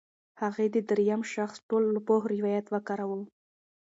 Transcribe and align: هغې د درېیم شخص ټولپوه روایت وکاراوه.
هغې 0.41 0.65
د 0.75 0.77
درېیم 0.89 1.21
شخص 1.33 1.55
ټولپوه 1.69 2.21
روایت 2.35 2.65
وکاراوه. 2.69 3.19